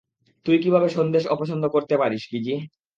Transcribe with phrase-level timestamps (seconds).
[0.45, 2.55] তুই কীভাবে সন্দেশ অপছন্দ করতে পারিস, কিজি?